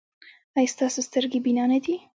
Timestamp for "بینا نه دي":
1.45-1.95